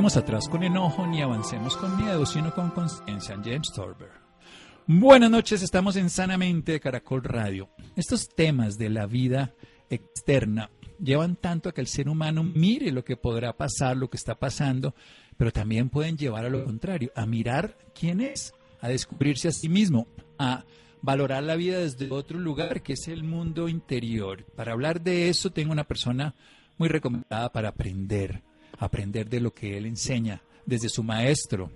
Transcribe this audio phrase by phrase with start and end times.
[0.00, 3.36] Atrás con enojo ni avancemos con miedo, sino con conciencia.
[3.44, 4.08] James Thorber.
[4.86, 7.68] Buenas noches, estamos en Sanamente de Caracol Radio.
[7.96, 9.52] Estos temas de la vida
[9.90, 14.16] externa llevan tanto a que el ser humano mire lo que podrá pasar, lo que
[14.16, 14.94] está pasando,
[15.36, 19.68] pero también pueden llevar a lo contrario, a mirar quién es, a descubrirse a sí
[19.68, 20.08] mismo,
[20.38, 20.64] a
[21.02, 24.46] valorar la vida desde otro lugar que es el mundo interior.
[24.56, 26.34] Para hablar de eso tengo una persona
[26.78, 28.42] muy recomendada para aprender
[28.80, 31.70] aprender de lo que él enseña, desde su maestro,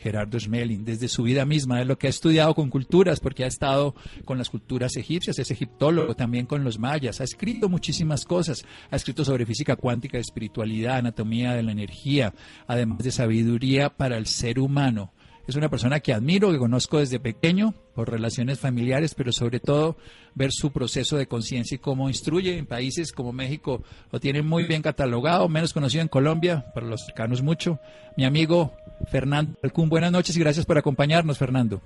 [0.00, 3.48] Gerardo Schmeling, desde su vida misma, de lo que ha estudiado con culturas, porque ha
[3.48, 8.64] estado con las culturas egipcias, es egiptólogo, también con los mayas, ha escrito muchísimas cosas,
[8.90, 12.34] ha escrito sobre física cuántica, espiritualidad, anatomía de la energía,
[12.66, 15.12] además de sabiduría para el ser humano.
[15.52, 19.98] Es una persona que admiro, que conozco desde pequeño por relaciones familiares, pero sobre todo
[20.34, 23.82] ver su proceso de conciencia y cómo instruye en países como México.
[24.10, 27.78] Lo tienen muy bien catalogado, menos conocido en Colombia, para los cercanos mucho.
[28.16, 28.72] Mi amigo
[29.10, 31.82] Fernando Alcún, buenas noches y gracias por acompañarnos, Fernando.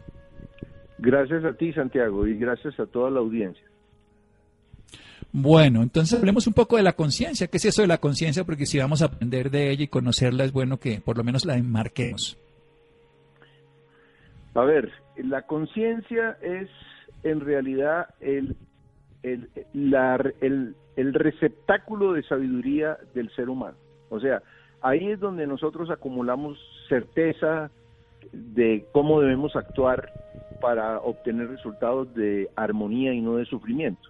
[0.98, 3.64] Gracias a ti, Santiago, y gracias a toda la audiencia.
[5.32, 7.48] Bueno, entonces hablemos un poco de la conciencia.
[7.48, 8.44] ¿Qué es eso de la conciencia?
[8.44, 11.44] Porque si vamos a aprender de ella y conocerla, es bueno que por lo menos
[11.44, 12.38] la enmarquemos.
[14.56, 16.70] A ver, la conciencia es
[17.24, 18.56] en realidad el,
[19.22, 19.50] el,
[20.96, 23.76] el, receptáculo de sabiduría del ser humano.
[24.08, 24.42] O sea,
[24.80, 27.70] ahí es donde nosotros acumulamos certeza
[28.32, 30.10] de cómo debemos actuar
[30.62, 34.08] para obtener resultados de armonía y no de sufrimiento.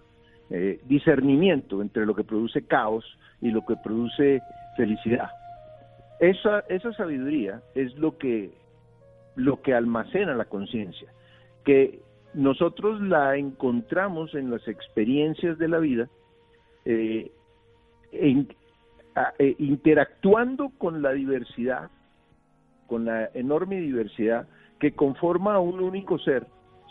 [0.49, 3.03] Eh, discernimiento entre lo que produce caos
[3.41, 4.41] y lo que produce
[4.77, 5.29] felicidad.
[6.21, 8.51] Esa, esa sabiduría es lo que
[9.37, 11.13] lo que almacena la conciencia,
[11.63, 12.01] que
[12.33, 16.09] nosotros la encontramos en las experiencias de la vida,
[16.85, 17.31] eh,
[18.11, 18.45] eh,
[19.59, 21.89] interactuando con la diversidad,
[22.87, 24.47] con la enorme diversidad
[24.79, 26.45] que conforma a un único ser,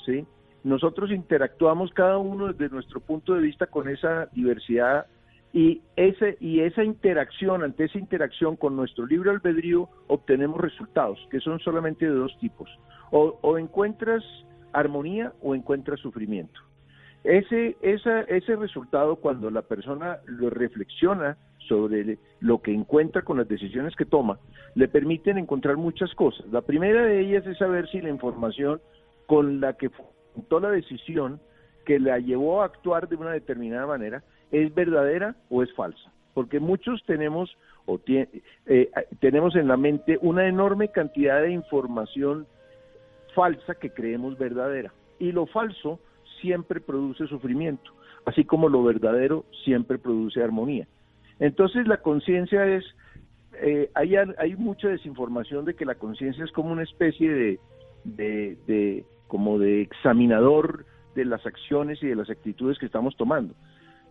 [0.05, 0.27] ¿sí?
[0.65, 5.07] Nosotros interactuamos cada uno desde nuestro punto de vista con esa diversidad
[5.57, 11.41] y, ese, y esa interacción, ante esa interacción con nuestro libre albedrío, obtenemos resultados, que
[11.41, 12.69] son solamente de dos tipos.
[13.11, 14.23] O, encuentras
[14.75, 16.61] armonía o encuentras sufrimiento.
[17.25, 23.97] Ese, ese resultado, cuando la persona lo reflexiona sobre lo que encuentra con las decisiones
[23.97, 24.39] que toma,
[24.75, 26.45] le permiten encontrar muchas cosas.
[26.53, 28.83] La primera de ellas es saber si la información
[29.25, 31.41] con la que fundó la decisión
[31.87, 36.61] que la llevó a actuar de una determinada manera es verdadera o es falsa, porque
[36.61, 38.91] muchos tenemos o eh,
[39.21, 42.47] tenemos en la mente una enorme cantidad de información
[43.35, 44.93] falsa que creemos verdadera.
[45.19, 46.01] Y lo falso
[46.41, 47.93] siempre produce sufrimiento,
[48.25, 50.87] así como lo verdadero siempre produce armonía.
[51.39, 52.85] Entonces la conciencia es,
[53.61, 57.61] eh, hay, hay mucha desinformación de que la conciencia es como una especie de,
[58.05, 63.55] de, de, como de examinador de las acciones y de las actitudes que estamos tomando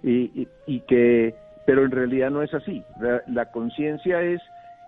[0.05, 1.33] y, que,
[1.66, 2.83] pero en realidad no es así.
[3.27, 4.41] La, conciencia es,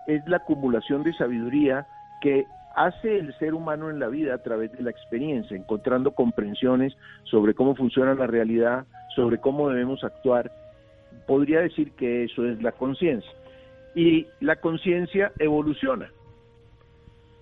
[0.06, 1.86] es la acumulación de sabiduría
[2.20, 2.46] que
[2.76, 7.54] hace el ser humano en la vida a través de la experiencia, encontrando comprensiones sobre
[7.54, 8.86] cómo funciona la realidad,
[9.16, 10.52] sobre cómo debemos actuar.
[11.26, 13.30] Podría decir que eso es la conciencia.
[13.94, 16.12] Y la conciencia evoluciona,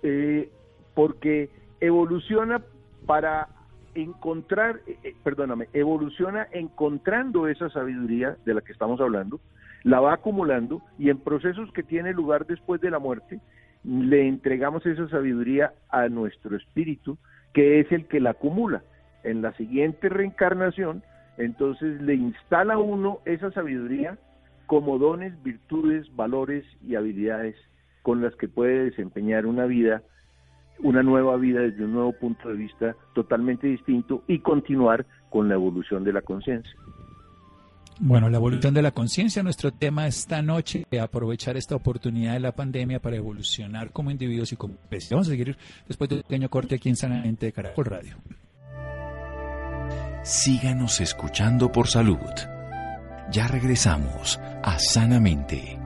[0.03, 0.49] eh,
[0.95, 1.51] porque
[1.81, 2.63] evoluciona
[3.05, 3.49] para
[3.97, 9.41] encontrar, eh, eh, perdóname, evoluciona encontrando esa sabiduría de la que estamos hablando,
[9.83, 13.41] la va acumulando y en procesos que tiene lugar después de la muerte,
[13.85, 17.19] le entregamos esa sabiduría a nuestro espíritu,
[17.53, 18.83] que es el que la acumula.
[19.23, 21.03] En la siguiente reencarnación,
[21.39, 24.19] entonces le instala uno esa sabiduría
[24.67, 27.57] como dones, virtudes, valores y habilidades
[28.03, 30.03] con las que puede desempeñar una vida
[30.81, 35.55] una nueva vida desde un nuevo punto de vista totalmente distinto y continuar con la
[35.55, 36.75] evolución de la conciencia.
[37.99, 42.53] Bueno, la evolución de la conciencia, nuestro tema esta noche, aprovechar esta oportunidad de la
[42.53, 45.13] pandemia para evolucionar como individuos y como especies.
[45.13, 45.57] Vamos a seguir
[45.89, 48.17] después de un pequeño corte aquí en Sanamente de Caracol Radio.
[50.23, 52.19] Síganos escuchando por salud.
[53.31, 55.86] Ya regresamos a Sanamente.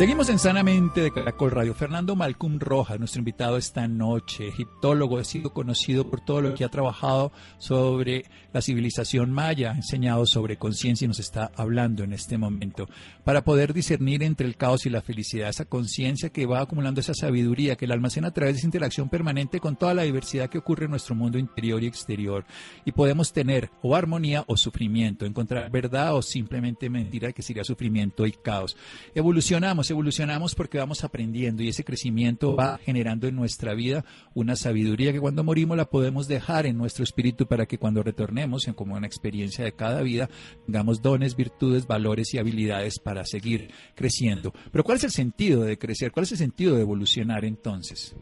[0.00, 1.74] Seguimos en Sanamente de Caracol Radio.
[1.74, 6.64] Fernando Malcolm Rojas, nuestro invitado esta noche, egiptólogo, ha sido conocido por todo lo que
[6.64, 8.24] ha trabajado sobre
[8.54, 12.88] la civilización maya, ha enseñado sobre conciencia y nos está hablando en este momento.
[13.24, 17.12] Para poder discernir entre el caos y la felicidad, esa conciencia que va acumulando esa
[17.12, 20.56] sabiduría que la almacena a través de esa interacción permanente con toda la diversidad que
[20.56, 22.46] ocurre en nuestro mundo interior y exterior.
[22.86, 28.24] Y podemos tener o armonía o sufrimiento, encontrar verdad o simplemente mentira que sería sufrimiento
[28.24, 28.78] y caos.
[29.14, 34.04] Evolucionamos evolucionamos porque vamos aprendiendo y ese crecimiento va generando en nuestra vida
[34.34, 38.68] una sabiduría que cuando morimos la podemos dejar en nuestro espíritu para que cuando retornemos,
[38.68, 40.28] en como una experiencia de cada vida,
[40.66, 44.52] tengamos dones, virtudes, valores y habilidades para seguir creciendo.
[44.72, 46.12] Pero ¿cuál es el sentido de crecer?
[46.12, 48.16] ¿Cuál es el sentido de evolucionar entonces?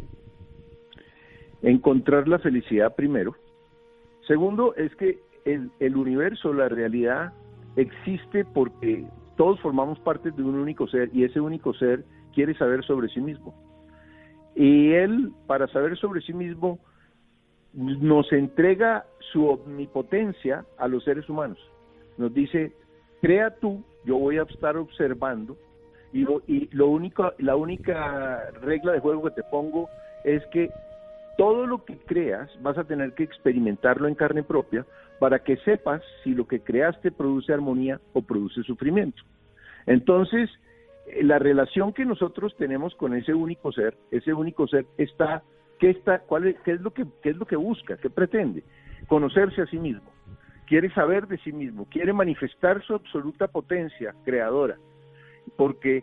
[1.62, 3.36] Encontrar la felicidad primero.
[4.26, 7.32] Segundo, es que el, el universo, la realidad,
[7.76, 9.06] existe porque
[9.38, 12.04] todos formamos parte de un único ser y ese único ser
[12.34, 13.54] quiere saber sobre sí mismo.
[14.56, 16.80] Y él, para saber sobre sí mismo,
[17.72, 21.58] nos entrega su omnipotencia a los seres humanos.
[22.16, 22.72] Nos dice,
[23.22, 25.56] crea tú, yo voy a estar observando
[26.12, 29.88] y, y lo único, la única regla de juego que te pongo
[30.24, 30.68] es que
[31.38, 34.84] todo lo que creas vas a tener que experimentarlo en carne propia
[35.20, 39.22] para que sepas si lo que creaste produce armonía o produce sufrimiento.
[39.86, 40.50] Entonces,
[41.06, 45.44] eh, la relación que nosotros tenemos con ese único ser, ese único ser está,
[45.78, 46.24] ¿qué, está,
[46.64, 47.96] qué es, lo que, qué es lo que busca?
[47.98, 48.64] ¿Qué pretende?
[49.06, 50.10] Conocerse a sí mismo.
[50.66, 54.76] Quiere saber de sí mismo, quiere manifestar su absoluta potencia creadora.
[55.56, 56.02] Porque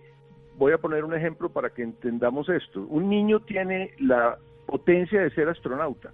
[0.57, 2.85] voy a poner un ejemplo para que entendamos esto.
[2.87, 6.11] Un niño tiene la potencia de ser astronauta,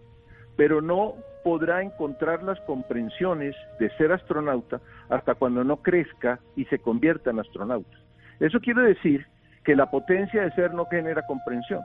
[0.56, 6.80] pero no podrá encontrar las comprensiones de ser astronauta hasta cuando no crezca y se
[6.80, 7.98] convierta en astronauta.
[8.40, 9.26] Eso quiere decir
[9.64, 11.82] que la potencia de ser no genera comprensión.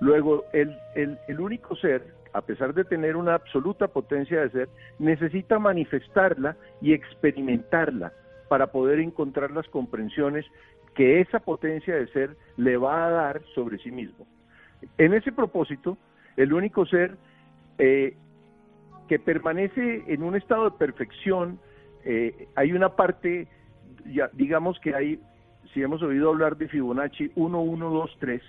[0.00, 0.78] Luego, el,
[1.38, 4.68] único ser, a pesar de tener una absoluta potencia de ser,
[4.98, 8.12] necesita manifestarla y experimentarla
[8.48, 10.44] para poder encontrar las comprensiones
[10.94, 14.26] que esa potencia de ser le va a dar sobre sí mismo.
[14.98, 15.98] En ese propósito,
[16.36, 17.16] el único ser
[17.78, 18.16] eh,
[19.08, 21.58] que permanece en un estado de perfección,
[22.04, 23.48] eh, hay una parte,
[24.06, 25.20] ya, digamos que hay,
[25.72, 28.42] si hemos oído hablar de Fibonacci 1, 1, 2, 3,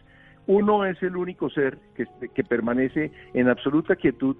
[0.47, 4.37] uno es el único ser que, que permanece en absoluta quietud,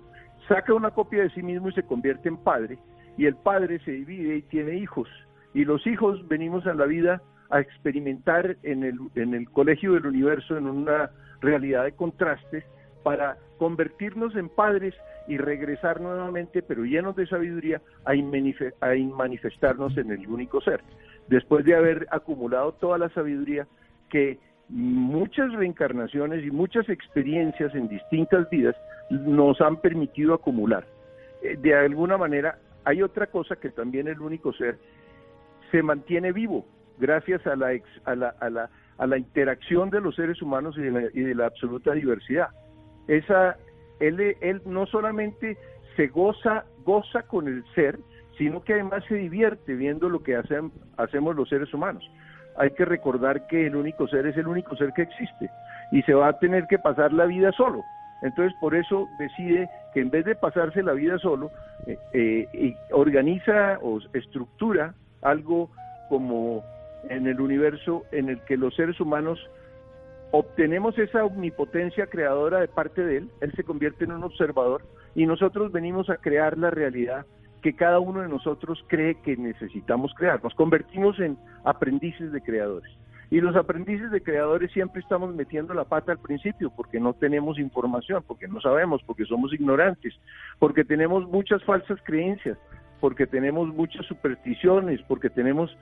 [0.48, 2.78] saca una copia de sí mismo y se convierte en padre,
[3.18, 5.10] y el padre se divide y tiene hijos,
[5.54, 10.06] y los hijos venimos a la vida a experimentar en el, en el colegio del
[10.06, 11.10] universo, en una
[11.42, 12.64] realidad de contrastes,
[13.04, 14.94] para convertirnos en padres
[15.28, 20.82] y regresar nuevamente, pero llenos de sabiduría, a, manifestarnos en el único ser.
[21.28, 23.68] Después de haber acumulado toda la sabiduría
[24.10, 24.40] que
[24.70, 28.76] muchas reencarnaciones y muchas experiencias en distintas vidas
[29.10, 30.86] nos han permitido acumular.
[31.42, 34.78] Eh, de alguna manera, hay otra cosa que también el único ser
[35.72, 36.66] se mantiene vivo
[36.98, 41.22] gracias a la, a la, a la, a la interacción de los seres humanos y
[41.22, 42.50] de la absoluta diversidad.
[43.08, 43.58] Esa,
[44.00, 45.58] él, él no solamente
[45.96, 48.00] se goza, goza con el ser,
[48.38, 52.10] sino que además se divierte viendo lo que hacen, hacemos los seres humanos.
[52.58, 55.50] Hay que recordar que el único ser es el único ser que existe
[55.92, 57.84] y se va a tener que pasar la vida solo.
[58.24, 61.52] Entonces, por eso decide que en vez de pasarse la vida solo,
[61.86, 65.70] eh, eh, organiza o estructura algo
[66.10, 66.64] como
[67.10, 69.40] en el universo en el que los seres humanos
[70.32, 74.84] obtenemos esa omnipotencia creadora de parte de él, él se convierte en un observador
[75.16, 77.26] y nosotros venimos a crear la realidad
[77.62, 80.44] que cada uno de nosotros cree que necesitamos crear.
[80.44, 82.92] Nos convertimos en aprendices de creadores.
[83.30, 87.60] Y los aprendices de creadores siempre estamos metiendo la pata al principio porque no tenemos
[87.60, 90.14] información, porque no sabemos, porque somos ignorantes,
[90.60, 92.58] porque tenemos muchas falsas creencias,
[93.02, 95.76] porque tenemos muchas supersticiones, porque tenemos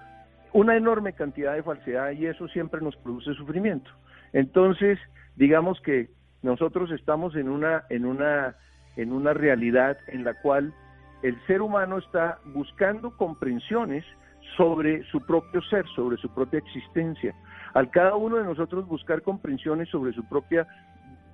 [0.56, 3.92] una enorme cantidad de falsedad y eso siempre nos produce sufrimiento.
[4.32, 4.98] Entonces,
[5.36, 6.08] digamos que
[6.44, 8.56] nosotros estamos en una, en una,
[8.96, 10.74] en una realidad en la cual
[11.24, 14.06] el ser humano está buscando comprensiones
[14.56, 17.36] sobre su propio ser, sobre su propia existencia.
[17.74, 20.66] Al cada uno de nosotros buscar comprensiones sobre su propia,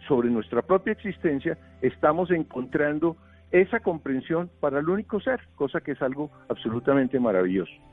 [0.08, 3.18] sobre nuestra propia existencia, estamos encontrando
[3.52, 7.91] esa comprensión para el único ser, cosa que es algo absolutamente maravilloso.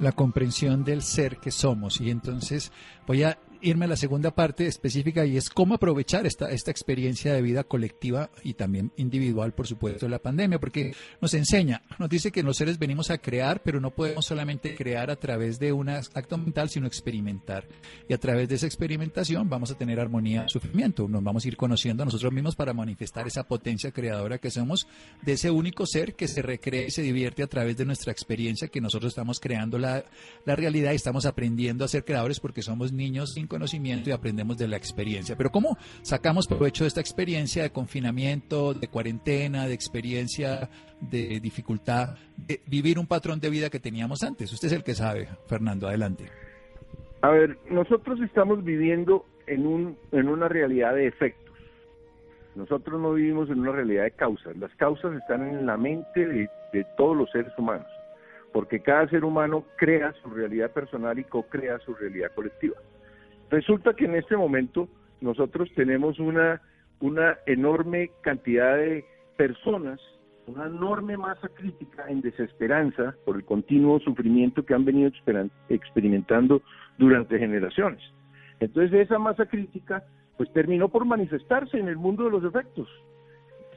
[0.00, 2.00] La comprensión del ser que somos.
[2.00, 2.72] Y entonces
[3.06, 7.32] voy a irme a la segunda parte específica y es cómo aprovechar esta, esta experiencia
[7.34, 12.08] de vida colectiva y también individual, por supuesto, de la pandemia, porque nos enseña, nos
[12.08, 15.72] dice que los seres venimos a crear, pero no podemos solamente crear a través de
[15.72, 17.66] un acto mental, sino experimentar.
[18.08, 21.56] Y a través de esa experimentación vamos a tener armonía, sufrimiento, nos vamos a ir
[21.56, 24.86] conociendo a nosotros mismos para manifestar esa potencia creadora que somos
[25.22, 28.68] de ese único ser que se recrea y se divierte a través de nuestra experiencia,
[28.68, 30.04] que nosotros estamos creando la,
[30.44, 34.56] la realidad y estamos aprendiendo a ser creadores porque somos niños sin conocimiento y aprendemos
[34.56, 35.36] de la experiencia.
[35.36, 42.16] Pero ¿cómo sacamos provecho de esta experiencia de confinamiento, de cuarentena, de experiencia, de dificultad,
[42.38, 44.50] de vivir un patrón de vida que teníamos antes?
[44.52, 46.24] Usted es el que sabe, Fernando, adelante.
[47.20, 51.54] A ver, nosotros estamos viviendo en, un, en una realidad de efectos.
[52.54, 54.56] Nosotros no vivimos en una realidad de causas.
[54.56, 57.86] Las causas están en la mente de, de todos los seres humanos,
[58.52, 62.76] porque cada ser humano crea su realidad personal y co-crea su realidad colectiva.
[63.50, 64.88] Resulta que en este momento
[65.20, 66.62] nosotros tenemos una,
[67.00, 69.04] una enorme cantidad de
[69.36, 70.00] personas,
[70.46, 75.10] una enorme masa crítica en desesperanza por el continuo sufrimiento que han venido
[75.68, 76.62] experimentando
[76.96, 78.00] durante generaciones.
[78.60, 80.04] Entonces esa masa crítica
[80.36, 82.88] pues terminó por manifestarse en el mundo de los efectos.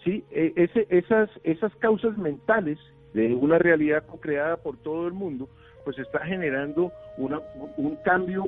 [0.03, 2.77] Sí, e, ese, esas, esas causas mentales
[3.13, 5.49] de una realidad co-creada por todo el mundo,
[5.83, 7.41] pues está generando una,
[7.77, 8.45] un cambio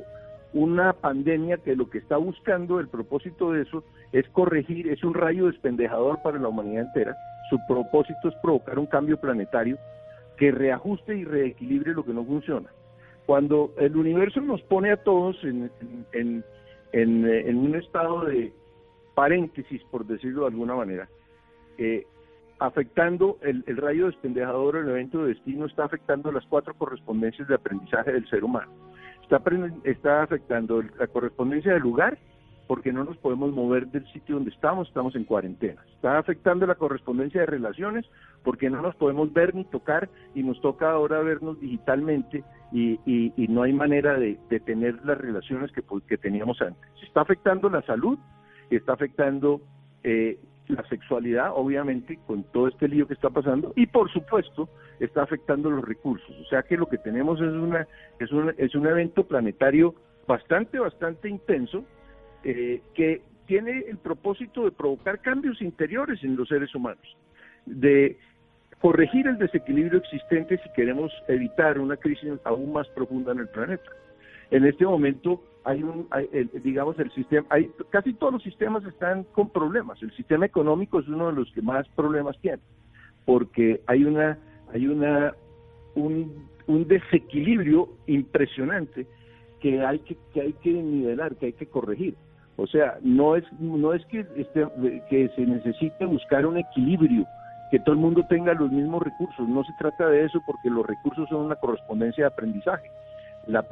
[0.52, 5.14] una pandemia que lo que está buscando, el propósito de eso, es corregir, es un
[5.14, 7.16] rayo despendejador para la humanidad entera.
[7.50, 9.76] Su propósito es provocar un cambio planetario
[10.36, 12.68] que reajuste y reequilibre lo que no funciona.
[13.26, 15.70] Cuando el universo nos pone a todos en,
[16.12, 16.44] en,
[16.92, 18.52] en, un estado de
[19.14, 21.08] paréntesis, por decirlo de alguna manera,
[21.78, 22.06] eh,
[22.58, 27.56] afectando el, el rayo despendejador, el evento de destino, está afectando las cuatro correspondencias de
[27.56, 28.70] aprendizaje del ser humano
[29.28, 29.42] está,
[29.84, 32.18] está afectando la correspondencia del lugar
[32.66, 35.84] porque no nos podemos mover del sitio donde estamos, estamos en cuarentena.
[35.94, 38.04] Está afectando la correspondencia de relaciones
[38.42, 42.42] porque no nos podemos ver ni tocar y nos toca ahora vernos digitalmente
[42.72, 46.82] y, y, no hay manera de, de, tener las relaciones que, pues, que teníamos antes.
[47.02, 48.18] Está afectando la salud,
[48.70, 49.60] está afectando
[50.02, 54.68] eh, la sexualidad, obviamente, con todo este lío que está pasando, y por supuesto,
[55.00, 56.34] está afectando los recursos.
[56.40, 57.86] O sea que lo que tenemos es, una,
[58.18, 59.94] es, un, es un evento planetario
[60.26, 61.84] bastante, bastante intenso,
[62.44, 67.16] eh, que tiene el propósito de provocar cambios interiores en los seres humanos,
[67.64, 68.18] de
[68.80, 73.90] corregir el desequilibrio existente si queremos evitar una crisis aún más profunda en el planeta.
[74.50, 76.08] En este momento hay un,
[76.62, 80.00] digamos, el sistema, hay, casi todos los sistemas están con problemas.
[80.00, 82.62] El sistema económico es uno de los que más problemas tiene,
[83.24, 84.38] porque hay una,
[84.72, 85.34] hay una,
[85.96, 89.08] un, un desequilibrio impresionante
[89.60, 92.14] que hay que, que hay que nivelar, que hay que corregir.
[92.54, 94.68] O sea, no es, no es que, este,
[95.10, 97.26] que se necesite buscar un equilibrio,
[97.72, 99.48] que todo el mundo tenga los mismos recursos.
[99.48, 102.88] No se trata de eso porque los recursos son una correspondencia de aprendizaje
[103.46, 103.66] las,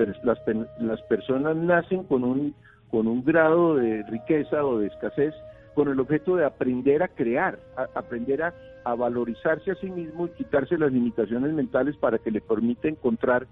[0.78, 2.54] las personas nacen con un,
[2.90, 5.34] con un grado de riqueza o de escasez
[5.74, 7.58] con el objeto de aprender a crear,
[7.94, 8.54] aprender a,
[8.84, 13.46] a, valorizarse a sí mismo y quitarse las limitaciones mentales para que le permita encontrar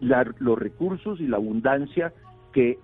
[0.00, 2.12] los recursos y la abundancia
[2.52, 2.78] que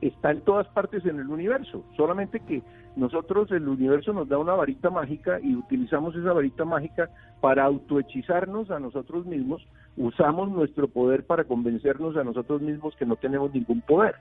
[0.00, 2.62] está en todas partes en el universo, solamente que
[2.96, 7.10] nosotros el universo nos da una varita mágica y utilizamos esa varita mágica
[7.40, 9.66] para autohechizarnos a nosotros mismos,
[9.96, 14.14] usamos nuestro poder para convencernos a nosotros mismos que no tenemos ningún poder.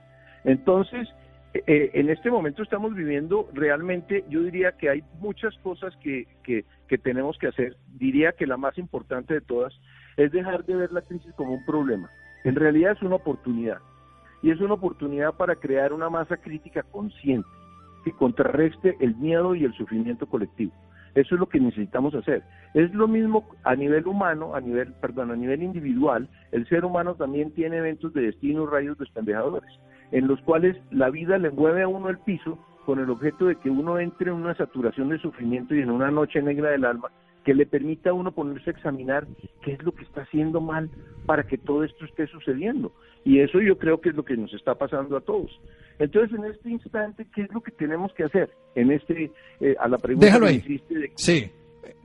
[0.43, 1.07] Entonces,
[1.53, 6.65] eh, en este momento estamos viviendo realmente, yo diría que hay muchas cosas que, que,
[6.87, 7.77] que tenemos que hacer.
[7.95, 9.73] Diría que la más importante de todas
[10.17, 12.09] es dejar de ver la crisis como un problema.
[12.43, 13.79] En realidad es una oportunidad
[14.41, 17.47] y es una oportunidad para crear una masa crítica consciente
[18.03, 20.71] que contrarreste el miedo y el sufrimiento colectivo.
[21.15, 22.43] Eso es lo que necesitamos hacer.
[22.73, 27.15] Es lo mismo a nivel humano, a nivel, perdón, a nivel individual, el ser humano
[27.15, 29.69] también tiene eventos de destino, rayos despendejadores,
[30.11, 33.55] en los cuales la vida le mueve a uno el piso con el objeto de
[33.55, 37.09] que uno entre en una saturación de sufrimiento y en una noche negra del alma
[37.43, 39.27] que le permita a uno ponerse a examinar
[39.63, 40.89] qué es lo que está haciendo mal
[41.25, 42.91] para que todo esto esté sucediendo.
[43.23, 45.59] Y eso yo creo que es lo que nos está pasando a todos.
[45.99, 48.49] Entonces, en este instante, ¿qué es lo que tenemos que hacer?
[48.75, 50.81] En este, eh, a la pregunta Déjalo ahí.
[51.15, 51.51] Sí.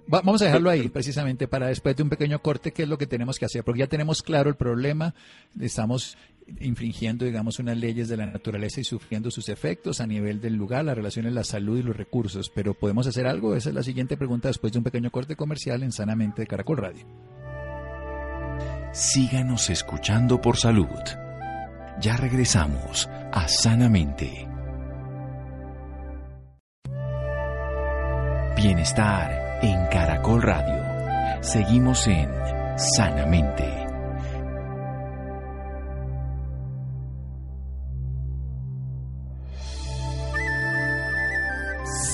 [0.09, 3.07] vamos a dejarlo ahí, precisamente, para después de un pequeño corte, qué es lo que
[3.07, 5.15] tenemos que hacer, porque ya tenemos claro el problema,
[5.61, 6.19] estamos
[6.61, 10.85] infringiendo, digamos, unas leyes de la naturaleza y sufriendo sus efectos a nivel del lugar,
[10.85, 12.51] la relación en la salud y los recursos.
[12.51, 13.55] Pero ¿podemos hacer algo?
[13.55, 16.79] Esa es la siguiente pregunta después de un pequeño corte comercial en Sanamente de Caracol
[16.79, 17.07] Radio.
[18.93, 20.89] Síganos escuchando por salud.
[22.01, 24.47] Ya regresamos a Sanamente.
[28.57, 31.43] Bienestar en Caracol Radio.
[31.43, 32.31] Seguimos en
[32.76, 33.85] Sanamente.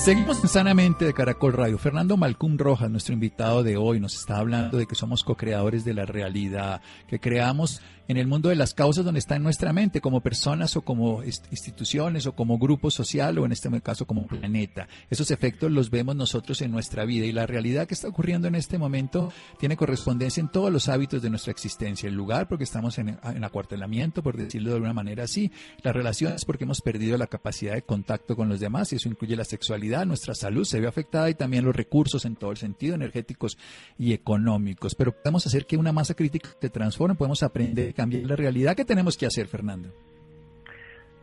[0.03, 1.77] Seguimos Sanamente de Caracol Radio.
[1.77, 5.93] Fernando Malcum Rojas, nuestro invitado de hoy, nos está hablando de que somos co-creadores de
[5.93, 10.01] la realidad, que creamos en el mundo de las causas donde está en nuestra mente,
[10.01, 14.87] como personas o como instituciones o como grupo social o en este caso como planeta.
[15.09, 18.55] Esos efectos los vemos nosotros en nuestra vida y la realidad que está ocurriendo en
[18.55, 22.09] este momento tiene correspondencia en todos los hábitos de nuestra existencia.
[22.09, 25.51] El lugar porque estamos en, en acuartelamiento, por decirlo de alguna manera así.
[25.81, 29.37] Las relaciones porque hemos perdido la capacidad de contacto con los demás y eso incluye
[29.37, 30.05] la sexualidad.
[30.05, 33.57] Nuestra salud se ve afectada y también los recursos en todo el sentido, energéticos
[33.97, 34.95] y económicos.
[34.95, 38.75] Pero podemos hacer que una masa crítica se transforme, podemos aprender la realidad.
[38.75, 39.89] ¿Qué tenemos que hacer, Fernando?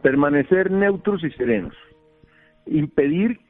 [0.03, 1.75] Permanecer neutros y serenos.
[2.67, 3.41] Impedir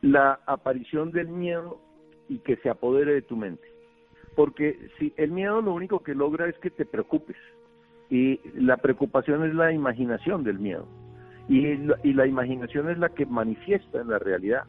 [0.00, 1.80] la aparición del miedo
[2.28, 3.64] y que se apodere de tu mente.
[4.34, 7.36] Porque si el miedo lo único que logra es que te preocupes.
[8.10, 10.86] Y la preocupación es la imaginación del miedo.
[11.48, 14.64] Y la, y la imaginación es la que manifiesta en la realidad.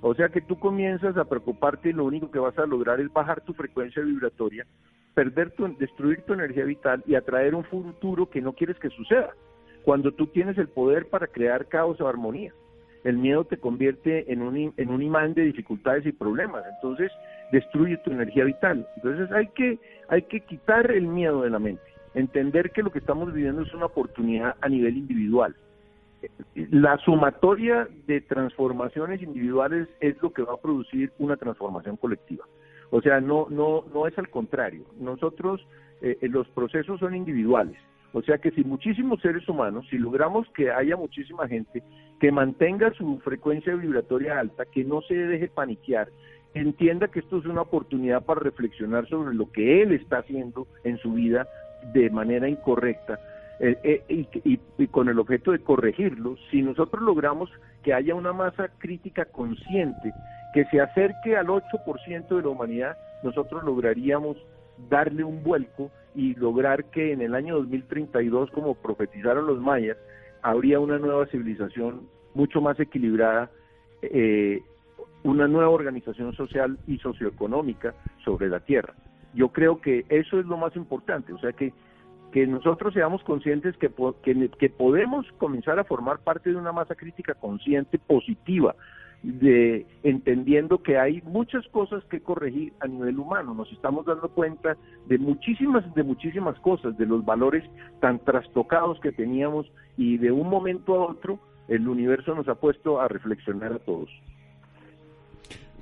[0.00, 3.12] O sea que tú comienzas a preocuparte y lo único que vas a lograr es
[3.12, 4.66] bajar tu frecuencia vibratoria
[5.14, 9.34] perder tu, destruir tu energía vital y atraer un futuro que no quieres que suceda.
[9.82, 12.52] Cuando tú tienes el poder para crear caos o armonía,
[13.04, 16.64] el miedo te convierte en un, en un imán de dificultades y problemas.
[16.76, 17.10] Entonces,
[17.50, 18.86] destruye tu energía vital.
[18.96, 19.78] Entonces, hay que,
[20.08, 21.82] hay que quitar el miedo de la mente,
[22.14, 25.54] entender que lo que estamos viviendo es una oportunidad a nivel individual.
[26.54, 32.44] La sumatoria de transformaciones individuales es lo que va a producir una transformación colectiva.
[32.92, 34.84] O sea, no, no, no es al contrario.
[35.00, 35.66] Nosotros,
[36.02, 37.78] eh, eh, los procesos son individuales.
[38.12, 41.82] O sea que si muchísimos seres humanos, si logramos que haya muchísima gente
[42.20, 46.08] que mantenga su frecuencia vibratoria alta, que no se deje paniquear,
[46.52, 50.98] entienda que esto es una oportunidad para reflexionar sobre lo que él está haciendo en
[50.98, 51.48] su vida
[51.94, 53.18] de manera incorrecta
[53.60, 57.50] eh, y, y, con el objeto de corregirlo, si nosotros logramos
[57.82, 60.12] que haya una masa crítica consciente
[60.52, 64.36] que se acerque al 8% de la humanidad, nosotros lograríamos
[64.90, 69.96] darle un vuelco y lograr que en el año 2032, como profetizaron los mayas,
[70.42, 73.50] habría una nueva civilización mucho más equilibrada,
[74.02, 74.60] eh,
[75.22, 78.94] una nueva organización social y socioeconómica sobre la Tierra.
[79.34, 81.72] Yo creo que eso es lo más importante, o sea que,
[82.32, 83.90] que nosotros seamos conscientes que,
[84.22, 88.74] que, que podemos comenzar a formar parte de una masa crítica consciente, positiva,
[89.22, 93.54] de entendiendo que hay muchas cosas que corregir a nivel humano.
[93.54, 97.62] Nos estamos dando cuenta de muchísimas, de muchísimas cosas, de los valores
[98.00, 103.00] tan trastocados que teníamos y de un momento a otro el universo nos ha puesto
[103.00, 104.10] a reflexionar a todos.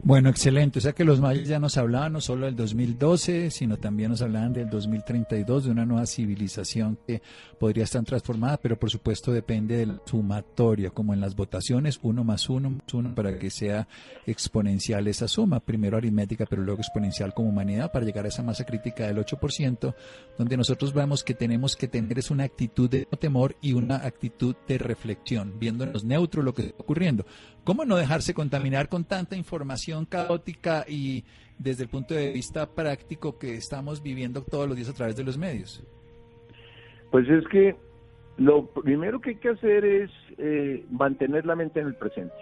[0.03, 0.79] Bueno, excelente.
[0.79, 4.23] O sea que los mayas ya nos hablaban no solo del 2012, sino también nos
[4.23, 7.21] hablaban del 2032, de una nueva civilización que
[7.59, 12.25] podría estar transformada, pero por supuesto depende de la sumatoria, como en las votaciones, uno
[12.25, 13.87] más uno más uno para que sea
[14.27, 18.65] exponencial esa suma, primero aritmética, pero luego exponencial como humanidad, para llegar a esa masa
[18.65, 19.95] crítica del 8%,
[20.39, 24.57] donde nosotros vemos que tenemos que tener es una actitud de temor y una actitud
[24.67, 25.55] de reflexión,
[25.93, 27.27] los neutros lo que está ocurriendo.
[27.65, 31.25] ¿Cómo no dejarse contaminar con tanta información caótica y
[31.59, 35.25] desde el punto de vista práctico que estamos viviendo todos los días a través de
[35.25, 35.83] los medios?
[37.11, 37.77] Pues es que
[38.39, 42.35] lo primero que hay que hacer es eh, mantener la mente en el presente.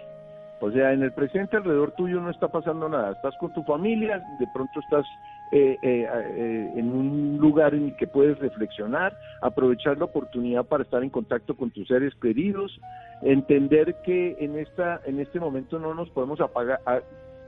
[0.61, 3.11] O sea, en el presente alrededor tuyo no está pasando nada.
[3.11, 5.05] Estás con tu familia, de pronto estás
[5.51, 10.83] eh, eh, eh, en un lugar en el que puedes reflexionar, aprovechar la oportunidad para
[10.83, 12.79] estar en contacto con tus seres queridos,
[13.23, 16.79] entender que en esta en este momento no nos podemos apagar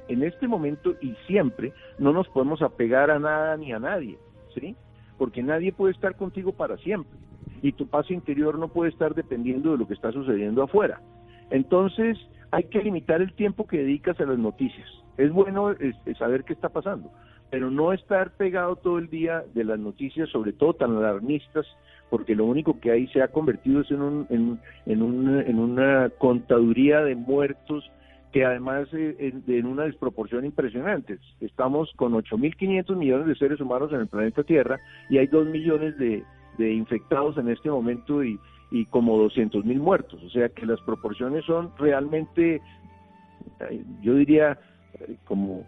[0.07, 4.17] en este momento y siempre no nos podemos apegar a nada ni a nadie,
[4.55, 4.75] ¿sí?
[5.19, 7.19] Porque nadie puede estar contigo para siempre
[7.61, 10.99] y tu paz interior no puede estar dependiendo de lo que está sucediendo afuera.
[11.51, 12.17] Entonces,
[12.49, 14.87] hay que limitar el tiempo que dedicas a las noticias.
[15.17, 15.75] Es bueno
[16.17, 17.11] saber qué está pasando,
[17.51, 21.67] pero no estar pegado todo el día de las noticias, sobre todo tan alarmistas,
[22.09, 27.01] porque lo único que hay se ha convertido es en, un, en, en, una contaduría
[27.01, 27.89] de muertos
[28.31, 31.19] que además eh, en, en una desproporción impresionante.
[31.41, 35.97] Estamos con 8.500 millones de seres humanos en el planeta Tierra y hay 2 millones
[35.97, 36.23] de,
[36.57, 38.39] de infectados en este momento y,
[38.71, 40.23] y como 200 mil muertos.
[40.23, 42.61] O sea que las proporciones son realmente,
[44.01, 44.57] yo diría,
[45.25, 45.65] como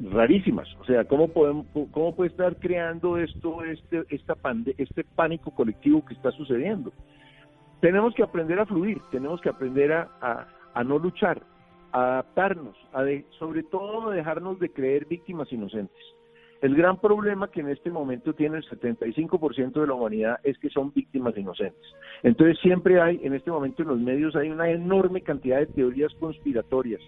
[0.00, 0.68] rarísimas.
[0.80, 6.04] O sea, ¿cómo, podemos, cómo puede estar creando esto, este, esta pande este pánico colectivo
[6.04, 6.92] que está sucediendo?
[7.80, 11.42] Tenemos que aprender a fluir, tenemos que aprender a, a, no luchar,
[11.92, 13.04] a adaptarnos, a
[13.38, 16.02] sobre todo dejarnos de creer víctimas inocentes.
[16.62, 20.70] El gran problema que en este momento tiene el 75% de la humanidad es que
[20.70, 21.82] son víctimas inocentes.
[22.22, 26.14] Entonces siempre hay, en este momento en los medios hay una enorme cantidad de teorías
[26.14, 27.00] conspiratorias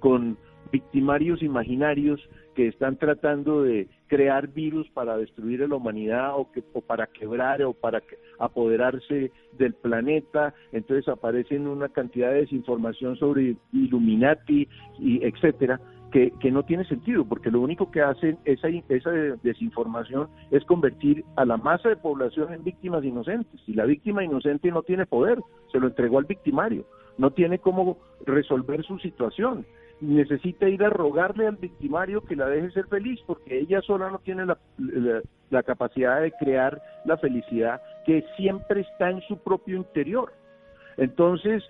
[0.00, 0.36] con
[0.72, 2.20] victimarios imaginarios
[2.54, 7.06] que están tratando de crear virus para destruir a la humanidad o, que, o para
[7.06, 8.02] quebrar o para
[8.38, 10.54] apoderarse del planeta.
[10.72, 14.68] Entonces aparecen una cantidad de desinformación sobre Illuminati
[14.98, 19.10] y etcétera que, no tiene sentido, porque lo único que hacen esa, esa
[19.42, 23.60] desinformación es convertir a la masa de población en víctimas inocentes.
[23.66, 25.38] Y la víctima inocente no tiene poder,
[25.70, 26.84] se lo entregó al victimario,
[27.18, 29.64] no tiene cómo resolver su situación.
[30.00, 34.18] Necesita ir a rogarle al victimario que la deje ser feliz, porque ella sola no
[34.18, 34.58] tiene la,
[35.50, 40.32] la capacidad de crear la felicidad que siempre está en su propio interior.
[40.96, 41.62] Entonces,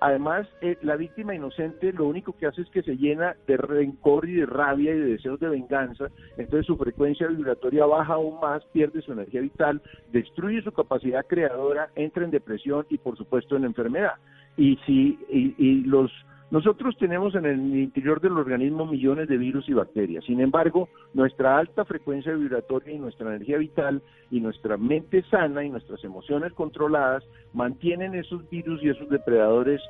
[0.00, 4.28] Además, eh, la víctima inocente lo único que hace es que se llena de rencor
[4.28, 8.64] y de rabia y de deseos de venganza, entonces su frecuencia vibratoria baja aún más,
[8.66, 13.64] pierde su energía vital, destruye su capacidad creadora, entra en depresión y por supuesto en
[13.64, 14.14] enfermedad.
[14.56, 16.12] Y si y los
[16.50, 20.24] nosotros tenemos en el interior del organismo millones de virus y bacterias.
[20.24, 25.68] Sin embargo, nuestra alta frecuencia vibratoria y nuestra energía vital y nuestra mente sana y
[25.68, 29.82] nuestras emociones controladas mantienen esos virus y esos depredadores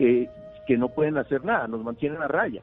[0.00, 0.28] eh,
[0.66, 2.62] que no pueden hacer nada, nos mantienen a raya.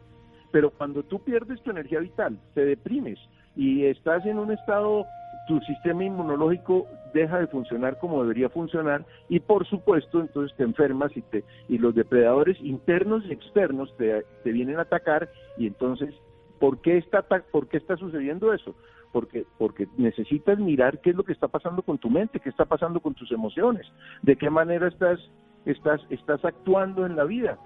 [0.52, 3.20] Pero cuando tú pierdes tu energía vital, te deprimes
[3.56, 5.06] y estás en un estado
[5.48, 11.16] tu sistema inmunológico deja de funcionar como debería funcionar y por supuesto entonces te enfermas
[11.16, 16.14] y, te, y los depredadores internos y externos te, te vienen a atacar y entonces
[16.62, 18.76] ¿por qué, está, ¿por qué está sucediendo eso?
[19.12, 22.66] Porque, porque necesitas mirar qué es lo que está pasando con tu mente, qué está
[22.66, 25.20] pasando con tus emociones, de qué manera estás,
[25.66, 27.58] estás, estás actuando en la vida.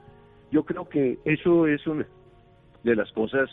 [0.50, 2.08] Yo creo que eso es una
[2.84, 3.50] de las cosas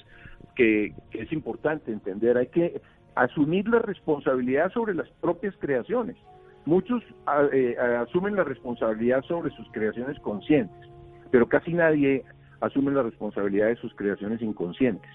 [0.55, 2.39] que, que es importante entender.
[2.39, 2.81] Hay que
[3.14, 6.16] asumir la responsabilidad sobre las propias creaciones.
[6.64, 7.03] Muchos
[7.53, 10.88] eh, asumen la responsabilidad sobre sus creaciones conscientes,
[11.31, 12.25] pero casi nadie
[12.61, 15.11] asume la responsabilidad de sus creaciones inconscientes.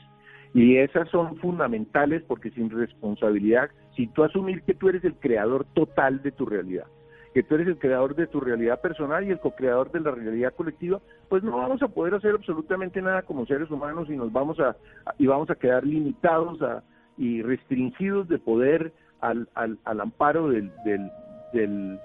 [0.54, 5.66] Y esas son fundamentales porque sin responsabilidad, si tú asumir que tú eres el creador
[5.74, 6.86] total de tu realidad,
[7.34, 10.54] que tú eres el creador de tu realidad personal y el co-creador de la realidad
[10.56, 14.60] colectiva, pues no vamos a poder hacer absolutamente nada como seres humanos y nos vamos
[14.60, 14.76] a
[15.18, 16.84] y vamos a quedar limitados a,
[17.18, 22.00] y restringidos de poder al, al, al amparo del, del,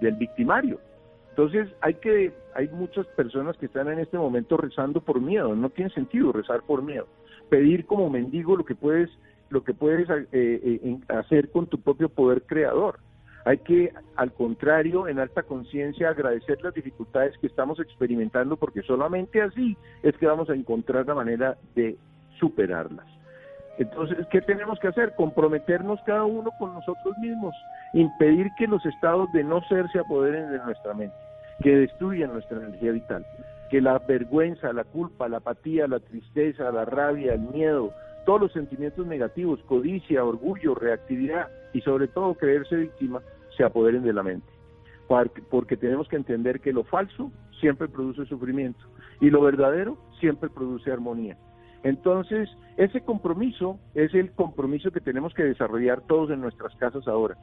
[0.00, 0.80] del, victimario.
[1.30, 5.54] Entonces hay que hay muchas personas que están en este momento rezando por miedo.
[5.54, 7.06] No tiene sentido rezar por miedo.
[7.48, 9.10] Pedir como mendigo lo que puedes
[9.50, 12.98] lo que puedes eh, eh, hacer con tu propio poder creador.
[13.44, 19.40] Hay que, al contrario, en alta conciencia, agradecer las dificultades que estamos experimentando, porque solamente
[19.40, 21.96] así es que vamos a encontrar la manera de
[22.38, 23.06] superarlas.
[23.78, 25.14] Entonces, ¿qué tenemos que hacer?
[25.14, 27.54] Comprometernos cada uno con nosotros mismos,
[27.92, 31.14] impedir que los estados de no ser se apoderen de nuestra mente,
[31.62, 33.24] que destruyan nuestra energía vital,
[33.70, 37.92] que la vergüenza, la culpa, la apatía, la tristeza, la rabia, el miedo,
[38.26, 43.22] todos los sentimientos negativos, codicia, orgullo, reactividad y sobre todo creerse víctima,
[43.56, 44.46] se apoderen de la mente.
[45.06, 48.84] Porque tenemos que entender que lo falso siempre produce sufrimiento
[49.20, 51.36] y lo verdadero siempre produce armonía.
[51.82, 57.36] Entonces, ese compromiso es el compromiso que tenemos que desarrollar todos en nuestras casas ahora.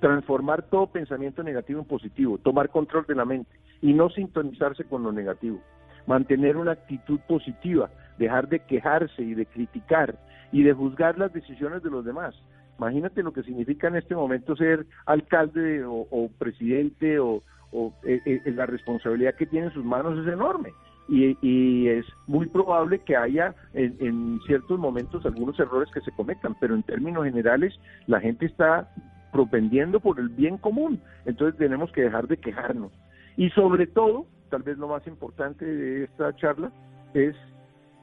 [0.00, 3.50] Transformar todo pensamiento negativo en positivo, tomar control de la mente
[3.82, 5.60] y no sintonizarse con lo negativo.
[6.06, 10.18] Mantener una actitud positiva, dejar de quejarse y de criticar
[10.52, 12.34] y de juzgar las decisiones de los demás.
[12.78, 17.42] Imagínate lo que significa en este momento ser alcalde o, presidente o,
[18.04, 20.72] eh, eh, la responsabilidad que tiene en sus manos es enorme
[21.10, 26.74] y, es muy probable que haya en, ciertos momentos algunos errores que se cometan, pero
[26.74, 28.88] en términos generales la gente está
[29.32, 32.92] propendiendo por el bien común, entonces tenemos que dejar de quejarnos.
[33.36, 36.70] Y sobre todo, tal vez lo más importante de esta charla
[37.14, 37.34] es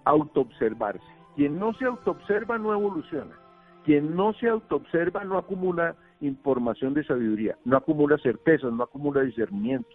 [0.06, 1.04] autoobservarse.
[1.36, 3.36] Quien no se autoobserva no evoluciona.
[3.86, 9.88] Quien no se autoobserva no acumula información de sabiduría, no acumula certezas, no acumula discernimiento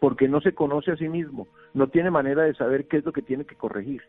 [0.00, 3.12] porque no se conoce a sí mismo, no tiene manera de saber qué es lo
[3.12, 4.02] que tiene que corregir.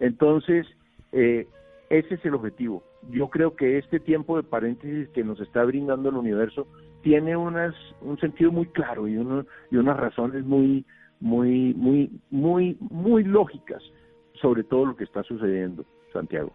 [0.00, 0.66] Entonces,
[1.12, 1.46] eh,
[1.90, 2.82] ese es el objetivo.
[3.10, 6.66] Yo creo que este tiempo de paréntesis que nos está brindando el universo
[7.02, 10.84] tiene unas, un sentido muy claro y, uno, y unas razones muy,
[11.20, 13.82] muy, muy, muy, muy lógicas
[14.40, 16.52] sobre todo lo que está sucediendo, Santiago.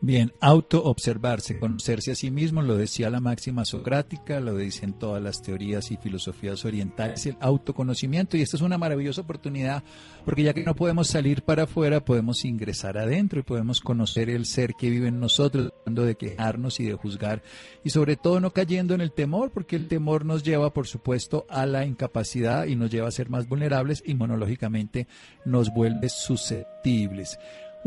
[0.00, 5.42] Bien, autoobservarse, conocerse a sí mismo, lo decía la máxima socrática, lo dicen todas las
[5.42, 9.82] teorías y filosofías orientales, el autoconocimiento, y esta es una maravillosa oportunidad,
[10.24, 14.46] porque ya que no podemos salir para afuera, podemos ingresar adentro y podemos conocer el
[14.46, 17.42] ser que vive en nosotros, dejando de quejarnos y de juzgar,
[17.82, 21.44] y sobre todo no cayendo en el temor, porque el temor nos lleva, por supuesto,
[21.50, 25.08] a la incapacidad y nos lleva a ser más vulnerables y monológicamente
[25.44, 27.36] nos vuelve susceptibles.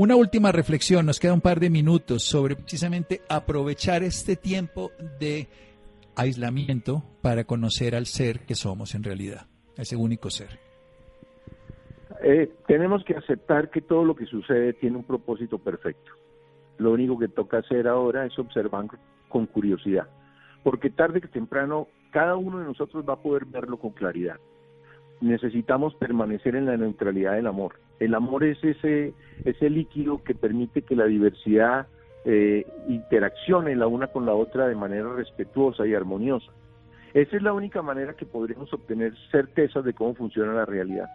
[0.01, 5.47] Una última reflexión, nos queda un par de minutos sobre precisamente aprovechar este tiempo de
[6.15, 9.45] aislamiento para conocer al ser que somos en realidad,
[9.77, 10.57] ese único ser.
[12.23, 16.13] Eh, tenemos que aceptar que todo lo que sucede tiene un propósito perfecto.
[16.79, 18.87] Lo único que toca hacer ahora es observar
[19.29, 20.07] con curiosidad,
[20.63, 24.37] porque tarde que temprano cada uno de nosotros va a poder verlo con claridad.
[25.21, 29.13] Necesitamos permanecer en la neutralidad del amor el amor es ese,
[29.45, 31.86] ese líquido que permite que la diversidad
[32.25, 36.51] eh, interaccione la una con la otra de manera respetuosa y armoniosa.
[37.13, 41.05] Esa es la única manera que podremos obtener certezas de cómo funciona la realidad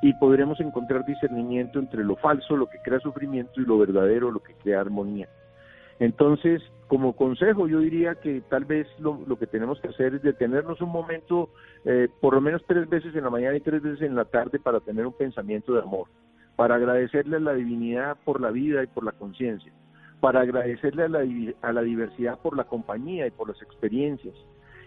[0.00, 4.40] y podremos encontrar discernimiento entre lo falso, lo que crea sufrimiento, y lo verdadero, lo
[4.40, 5.28] que crea armonía.
[6.00, 10.80] Entonces, como consejo, yo diría que tal vez lo, que tenemos que hacer es detenernos
[10.80, 11.50] un momento,
[11.84, 14.58] eh, por lo menos tres veces en la mañana y tres veces en la tarde,
[14.58, 16.08] para tener un pensamiento de amor
[16.60, 19.72] para agradecerle a la divinidad por la vida y por la conciencia,
[20.20, 21.20] para agradecerle a la,
[21.62, 24.34] a la diversidad por la compañía y por las experiencias.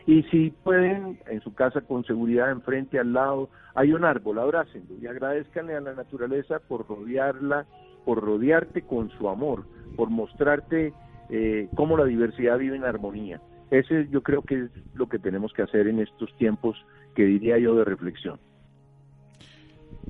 [0.06, 4.94] Y si pueden, en su casa con seguridad, enfrente, al lado, hay un árbol, abrácenlo
[5.02, 7.66] y agradezcanle a la naturaleza por rodearla,
[8.06, 9.64] por rodearte con su amor,
[9.96, 10.94] por mostrarte
[11.30, 13.42] eh, cómo la diversidad vive en armonía.
[13.72, 16.78] Ese yo creo que es lo que tenemos que hacer en estos tiempos
[17.16, 18.40] que diría yo de reflexión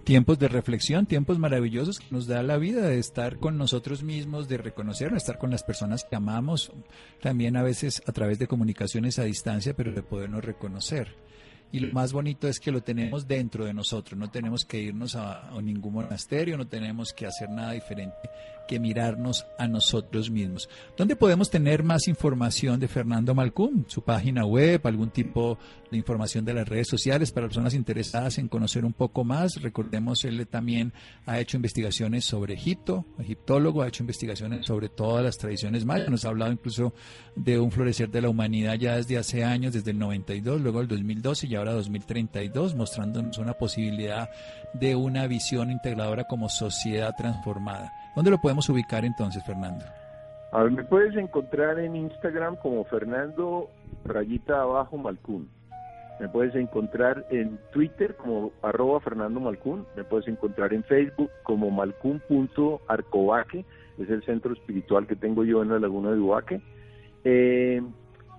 [0.04, 4.48] tiempos de reflexión, tiempos maravillosos que nos da la vida de estar con nosotros mismos,
[4.48, 6.72] de reconocernos, estar con las personas que amamos,
[7.22, 11.16] también a veces a través de comunicaciones a distancia, pero de podernos reconocer.
[11.72, 15.16] Y lo más bonito es que lo tenemos dentro de nosotros, no tenemos que irnos
[15.16, 18.30] a, a ningún monasterio, no tenemos que hacer nada diferente
[18.68, 20.70] que mirarnos a nosotros mismos.
[20.98, 23.86] ¿Dónde podemos tener más información de Fernando Malcum?
[23.88, 24.82] ¿Su página web?
[24.86, 25.58] ¿Algún tipo
[25.92, 29.62] de información de las redes sociales para personas interesadas en conocer un poco más?
[29.62, 30.94] Recordemos, él también
[31.26, 36.10] ha hecho investigaciones sobre Egipto, egiptólogo, ha hecho investigaciones sobre todas las tradiciones mayas.
[36.10, 36.94] Nos ha hablado incluso
[37.36, 40.88] de un florecer de la humanidad ya desde hace años, desde el 92, luego el
[40.88, 44.30] 2012 y ahora 2032, mostrándonos una posibilidad
[44.74, 47.94] de una visión integradora como sociedad transformada.
[48.16, 49.86] ¿Dónde lo podemos ubicar entonces, Fernando?
[50.52, 53.70] A ver, me puedes encontrar en Instagram como Fernando
[54.06, 55.50] Rayita Abajo Malcún.
[56.20, 59.86] Me puedes encontrar en Twitter como arroba Fernando Malcún.
[59.96, 63.66] Me puedes encontrar en Facebook como malcún.arcobaque.
[63.98, 66.62] Es el centro espiritual que tengo yo en la laguna de Ubaque.
[67.24, 67.82] Eh,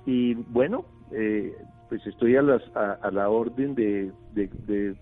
[0.07, 1.57] y bueno, eh,
[1.89, 4.95] pues estoy a, las, a, la orden de, de, de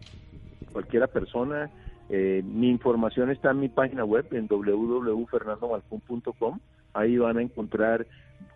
[0.73, 1.71] cualquiera persona
[2.15, 6.61] eh, mi información está en mi página web en www.fernandomalcún.com.
[6.93, 8.07] Ahí van a encontrar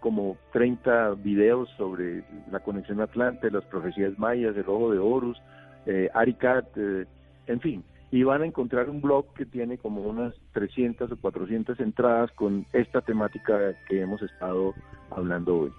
[0.01, 5.41] como 30 videos sobre la conexión atlante, las profecías mayas, el ojo de Horus,
[5.87, 7.07] eh, Aricat, eh,
[7.47, 7.83] en fin.
[8.11, 12.67] Y van a encontrar un blog que tiene como unas 300 o 400 entradas con
[12.75, 14.75] esta temática que hemos estado
[15.11, 15.73] hablando hoy.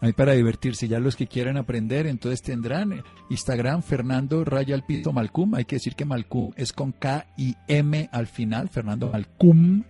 [0.00, 0.86] Ahí para divertirse.
[0.86, 5.54] Ya los que quieran aprender, entonces tendrán Instagram Fernando Raya al Pito Malcum.
[5.54, 9.82] Hay que decir que Malcum es con K y M al final, Fernando Malcum.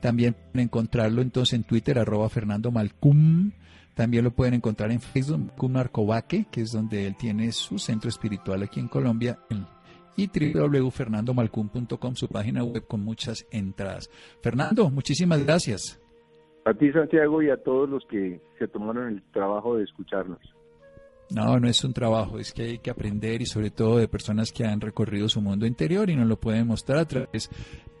[0.00, 3.52] También pueden encontrarlo entonces en Twitter, arroba Fernando Malcum.
[3.94, 8.08] También lo pueden encontrar en Facebook, Malcum Narcobaque, que es donde él tiene su centro
[8.08, 9.38] espiritual aquí en Colombia.
[10.16, 14.08] Y www.fernandomalcum.com, su página web con muchas entradas.
[14.42, 15.99] Fernando, muchísimas gracias.
[16.64, 20.40] A ti, Santiago, y a todos los que se tomaron el trabajo de escucharnos.
[21.34, 24.50] No, no es un trabajo, es que hay que aprender y sobre todo de personas
[24.50, 27.50] que han recorrido su mundo interior y nos lo pueden mostrar a través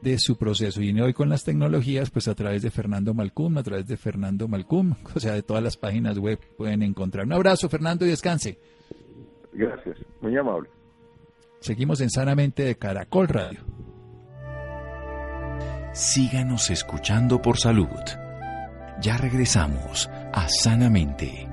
[0.02, 0.82] de su proceso.
[0.82, 4.48] Y hoy con las tecnologías, pues a través de Fernando Malcum, a través de Fernando
[4.48, 7.24] Malcum, o sea, de todas las páginas web pueden encontrar.
[7.24, 8.58] Un abrazo, Fernando, y descanse.
[9.52, 10.68] Gracias, muy amable.
[11.60, 13.60] Seguimos en Sanamente de Caracol Radio.
[15.92, 17.88] Síganos escuchando por salud.
[19.00, 21.48] Ya regresamos a Sanamente.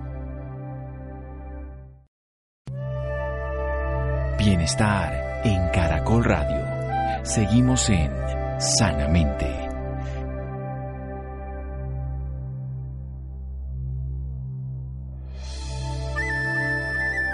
[4.37, 7.23] Bienestar en Caracol Radio.
[7.23, 8.11] Seguimos en
[8.59, 9.45] Sanamente.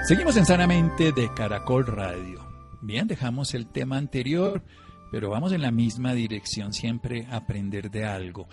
[0.07, 2.47] Seguimos en Sanamente de Caracol Radio.
[2.83, 4.61] Bien, dejamos el tema anterior,
[5.11, 8.47] pero vamos en la misma dirección, siempre aprender de algo.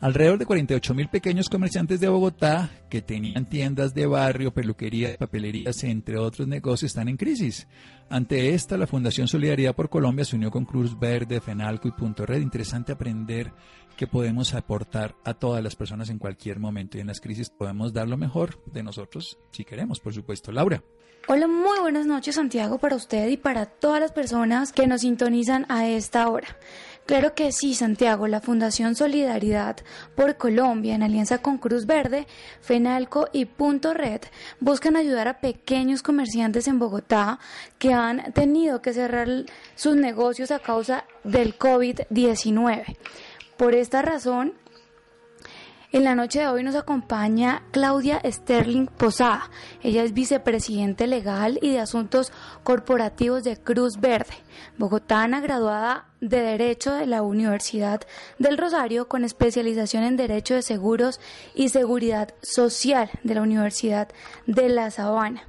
[0.00, 5.84] Alrededor de 48 mil pequeños comerciantes de Bogotá que tenían tiendas de barrio, peluquerías, papelerías,
[5.84, 7.68] entre otros negocios, están en crisis.
[8.08, 12.24] Ante esta, la Fundación Solidaridad por Colombia se unió con Cruz Verde, Fenalco y Punto
[12.24, 12.40] Red.
[12.40, 13.52] Interesante aprender
[13.94, 17.92] que podemos aportar a todas las personas en cualquier momento y en las crisis podemos
[17.92, 20.50] dar lo mejor de nosotros si queremos, por supuesto.
[20.50, 20.82] Laura.
[21.28, 25.66] Hola, muy buenas noches Santiago para usted y para todas las personas que nos sintonizan
[25.68, 26.48] a esta hora.
[27.06, 28.28] Claro que sí, Santiago.
[28.28, 29.78] La Fundación Solidaridad
[30.14, 32.26] por Colombia, en alianza con Cruz Verde,
[32.60, 34.22] FENALCO y Punto Red,
[34.60, 37.40] buscan ayudar a pequeños comerciantes en Bogotá
[37.78, 39.28] que han tenido que cerrar
[39.74, 42.96] sus negocios a causa del COVID-19.
[43.56, 44.54] Por esta razón,
[45.92, 49.50] en la noche de hoy nos acompaña Claudia Sterling Posada.
[49.82, 54.34] Ella es vicepresidente legal y de asuntos corporativos de Cruz Verde,
[54.78, 58.02] bogotana, graduada de Derecho de la Universidad
[58.38, 61.20] del Rosario con especialización en Derecho de Seguros
[61.54, 64.08] y Seguridad Social de la Universidad
[64.46, 65.42] de La Sabana.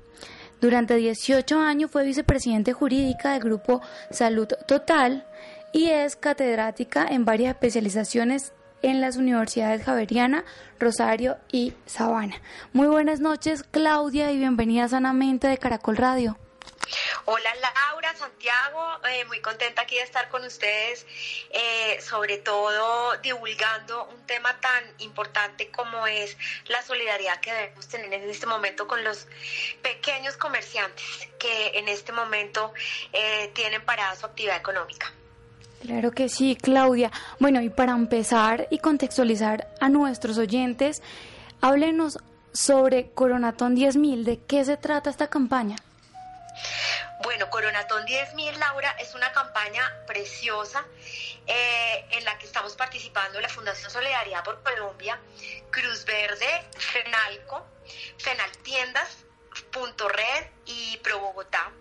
[0.60, 5.28] Durante 18 años fue vicepresidente jurídica del Grupo Salud Total
[5.72, 10.44] y es catedrática en varias especializaciones en las universidades Javeriana,
[10.80, 12.42] Rosario y Sabana.
[12.74, 16.38] Muy buenas noches, Claudia, y bienvenida sanamente de Caracol Radio.
[17.26, 21.06] Hola Laura, Santiago, eh, muy contenta aquí de estar con ustedes,
[21.52, 28.14] eh, sobre todo divulgando un tema tan importante como es la solidaridad que debemos tener
[28.14, 29.28] en este momento con los
[29.82, 32.74] pequeños comerciantes que en este momento
[33.14, 35.14] eh, tienen parada su actividad económica.
[35.82, 37.12] Claro que sí, Claudia.
[37.40, 41.02] Bueno, y para empezar y contextualizar a nuestros oyentes,
[41.60, 42.20] háblenos
[42.54, 45.78] sobre Coronatón 10.000, ¿de qué se trata esta campaña?
[47.24, 50.86] Bueno, Coronatón 10.000, Laura, es una campaña preciosa
[51.48, 55.20] eh, en la que estamos participando la Fundación Solidaridad por Colombia,
[55.72, 57.66] Cruz Verde, Fenalco,
[58.18, 59.31] Fenaltiendas, Punto
[60.08, 61.72] Red y Pro Bogotá.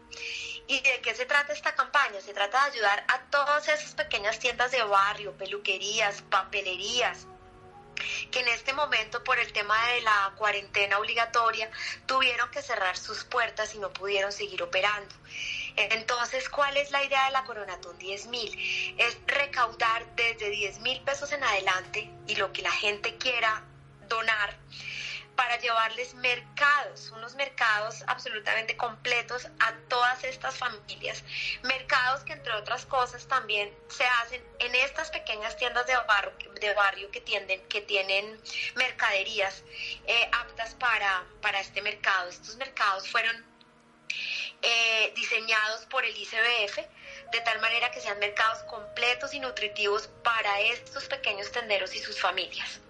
[0.66, 2.20] ¿Y de qué se trata esta campaña?
[2.20, 7.26] Se trata de ayudar a todas esas pequeñas tiendas de barrio, peluquerías, papelerías,
[8.30, 11.70] que en este momento por el tema de la cuarentena obligatoria
[12.06, 15.14] tuvieron que cerrar sus puertas y no pudieron seguir operando.
[15.76, 18.94] Entonces, ¿cuál es la idea de la Coronatón 10 mil?
[18.98, 23.64] Es recaudar desde 10 mil pesos en adelante y lo que la gente quiera
[24.08, 24.56] donar
[25.36, 31.22] para llevarles mercados, unos mercados absolutamente completos a todas estas familias.
[31.62, 35.94] Mercados que entre otras cosas también se hacen en estas pequeñas tiendas de
[36.74, 38.40] barrio, que, tienden, que tienen
[38.74, 39.64] mercaderías
[40.06, 42.28] eh, aptas para, para este mercado.
[42.28, 43.44] Estos mercados fueron
[44.62, 46.78] eh, diseñados por el ICBF
[47.32, 52.20] de tal manera que sean mercados completos y nutritivos para estos pequeños tenderos y sus
[52.20, 52.80] familias.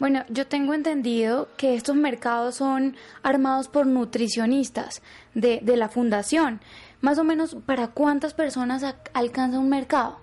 [0.00, 5.02] Bueno, yo tengo entendido que estos mercados son armados por nutricionistas
[5.34, 6.60] de, de la fundación.
[7.00, 10.20] Más o menos, ¿para cuántas personas alcanza un mercado?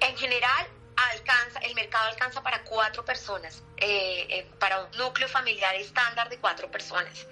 [0.00, 0.66] En general,
[1.10, 6.38] alcanza, el mercado alcanza para cuatro personas, eh, eh, para un núcleo familiar estándar de
[6.38, 7.26] cuatro personas.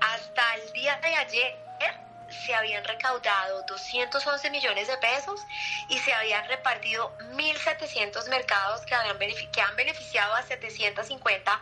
[0.00, 1.54] Hasta el día de ayer
[2.32, 5.40] se habían recaudado 211 millones de pesos
[5.88, 9.18] y se habían repartido 1.700 mercados que, habían
[9.52, 11.60] que han beneficiado a 750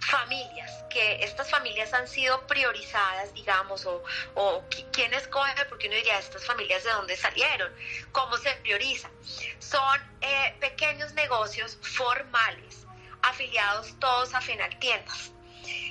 [0.00, 4.02] familias, que estas familias han sido priorizadas, digamos, o,
[4.34, 7.72] o quién escoge, porque uno diría, estas familias de dónde salieron,
[8.12, 9.10] cómo se prioriza.
[9.58, 12.86] Son eh, pequeños negocios formales,
[13.22, 15.32] afiliados todos a Fenal Tiendas.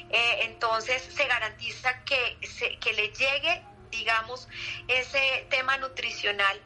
[0.09, 3.63] Eh, entonces se garantiza que, se, que le llegue
[3.97, 4.47] digamos,
[4.87, 6.61] ese tema nutricional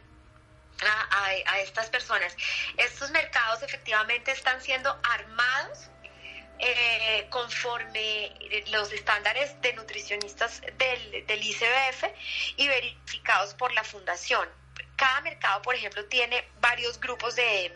[0.82, 2.36] a, estas personas.
[2.78, 5.90] Estos mercados efectivamente están siendo armados
[6.60, 8.34] eh, conforme
[8.68, 12.04] los estándares de nutricionistas del, del, ICBF
[12.58, 14.48] y verificados por la fundación.
[14.96, 17.74] Cada mercado, por ejemplo, tiene varios grupos de,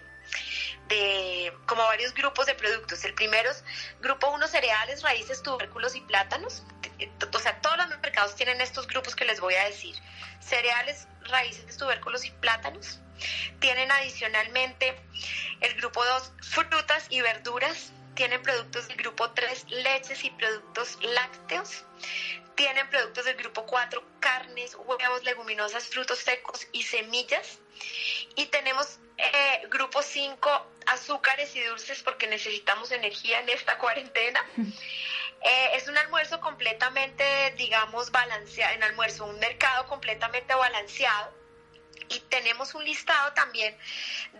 [0.88, 3.04] de como varios grupos de productos.
[3.06, 3.64] El primero es
[4.02, 6.64] grupo 1 cereales, raíces, tubérculos y plátanos.
[7.34, 9.96] O sea, todos los mercados tienen estos grupos que les voy a decir.
[10.40, 13.00] Cereales, raíces, tubérculos y plátanos.
[13.60, 14.96] Tienen adicionalmente
[15.62, 17.92] el grupo 2 frutas y verduras.
[18.16, 21.84] Tienen productos del grupo 3 leches y productos lácteos.
[22.56, 27.60] Tienen productos del grupo 4 carnes, huevos, leguminosas, frutos secos y semillas.
[28.36, 34.40] Y tenemos eh, grupo 5, azúcares y dulces porque necesitamos energía en esta cuarentena.
[35.44, 41.34] Eh, es un almuerzo completamente, digamos, balanceado, en almuerzo, un mercado completamente balanceado
[42.10, 43.76] y tenemos un listado también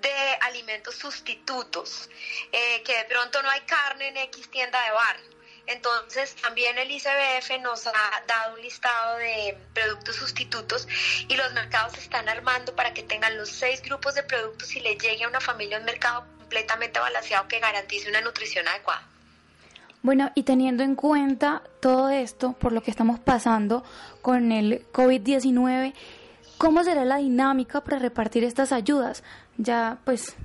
[0.02, 2.10] de alimentos sustitutos,
[2.52, 5.34] eh, que de pronto no hay carne en X tienda de barrio.
[5.66, 10.88] Entonces, también el ICBF nos ha dado un listado de productos sustitutos
[11.30, 14.82] y los mercados se están armando para que tengan los seis grupos de productos y
[14.82, 19.13] le llegue a una familia un mercado completamente balanceado que garantice una nutrición adecuada.
[20.04, 23.86] Bueno, y teniendo en cuenta todo esto, por lo que estamos pasando
[24.22, 25.94] con el COVID-19,
[26.58, 29.24] ¿cómo será la dinámica para repartir estas ayudas?
[29.56, 30.36] Ya, pues,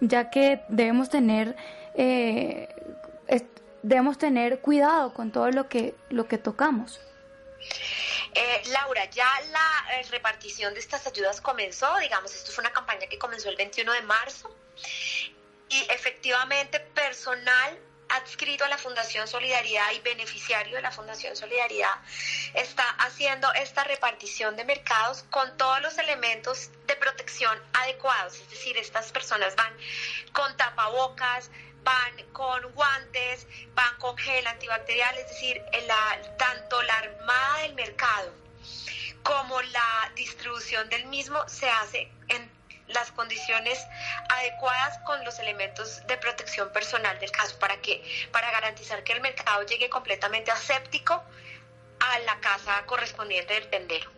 [0.00, 1.56] ya que debemos tener,
[1.94, 2.68] eh,
[3.84, 7.00] debemos tener cuidado con todo lo que, lo que tocamos.
[8.34, 13.06] Eh, Laura, ya la eh, repartición de estas ayudas comenzó, digamos, esto fue una campaña
[13.06, 14.52] que comenzó el 21 de marzo
[15.68, 17.78] y efectivamente personal
[18.12, 21.94] adscrito a la Fundación Solidaridad y beneficiario de la Fundación Solidaridad
[22.54, 28.34] está haciendo esta repartición de mercados con todos los elementos de protección adecuados.
[28.34, 29.72] Es decir, estas personas van
[30.32, 31.50] con tapabocas,
[31.84, 35.62] van con guantes, van con gel antibacterial, es decir,
[36.38, 38.34] tanto la armada del mercado
[39.22, 42.50] como la distribución del mismo se hace en
[42.92, 43.86] las condiciones
[44.28, 49.20] adecuadas con los elementos de protección personal del caso para que para garantizar que el
[49.20, 51.14] mercado llegue completamente aséptico
[52.00, 54.10] a la casa correspondiente del tendero.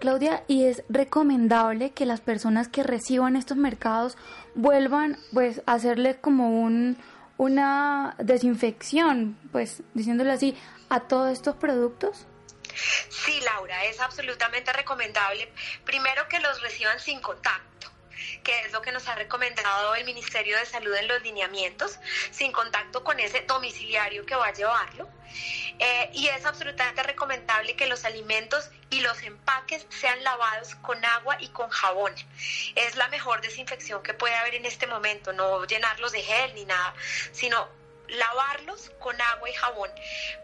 [0.00, 4.16] Claudia, ¿y es recomendable que las personas que reciban estos mercados
[4.54, 6.98] vuelvan pues a hacerle como un
[7.38, 10.56] una desinfección, pues diciéndole así,
[10.88, 12.26] a todos estos productos?
[13.08, 15.52] Sí, Laura, es absolutamente recomendable.
[15.84, 17.71] Primero que los reciban sin contacto
[18.42, 21.98] que es lo que nos ha recomendado el Ministerio de Salud en los lineamientos,
[22.30, 25.08] sin contacto con ese domiciliario que va a llevarlo.
[25.78, 31.36] Eh, y es absolutamente recomendable que los alimentos y los empaques sean lavados con agua
[31.40, 32.12] y con jabón.
[32.74, 36.64] Es la mejor desinfección que puede haber en este momento, no llenarlos de gel ni
[36.66, 36.94] nada,
[37.32, 37.81] sino
[38.12, 39.90] lavarlos con agua y jabón.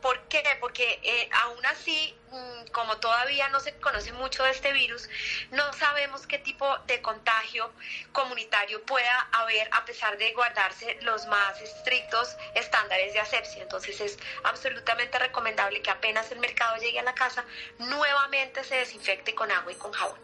[0.00, 0.42] ¿Por qué?
[0.60, 5.08] Porque eh, aún así, mm, como todavía no se conoce mucho de este virus,
[5.50, 7.70] no sabemos qué tipo de contagio
[8.12, 13.62] comunitario pueda haber a pesar de guardarse los más estrictos estándares de asepsia.
[13.62, 17.44] Entonces es absolutamente recomendable que apenas el mercado llegue a la casa,
[17.78, 20.18] nuevamente se desinfecte con agua y con jabón.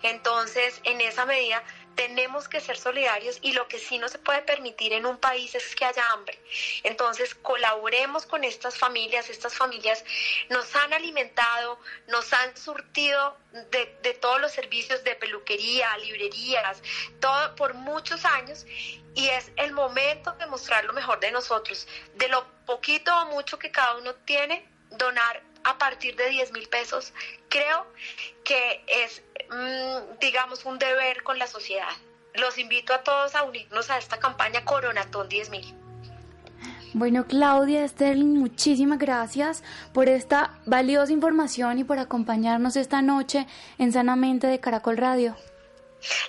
[0.02, 1.64] Entonces, en esa medida
[1.96, 5.56] tenemos que ser solidarios y lo que sí no se puede permitir en un país
[5.56, 6.40] es que haya hambre.
[6.84, 9.30] Entonces, colaboremos con estas familias.
[9.30, 10.04] Estas familias
[10.50, 13.38] nos han alimentado, nos han surtido
[13.72, 13.86] de,
[14.22, 16.82] todos los servicios de peluquería, librerías,
[17.20, 18.66] todo por muchos años
[19.16, 23.58] y es el momento de mostrar lo mejor de nosotros, de lo poquito o mucho
[23.58, 27.12] que cada uno tiene, donar a partir de 10 mil pesos,
[27.50, 27.86] creo
[28.44, 31.92] que es, mm, digamos, un deber con la sociedad.
[32.36, 35.76] Los invito a todos a unirnos a esta campaña Coronatón 10 mil.
[36.94, 39.64] Bueno, Claudia, Sterling, muchísimas gracias
[39.94, 43.48] por esta valiosa información y por acompañarnos esta noche
[43.78, 45.36] en Sanamente de Caracol Radio.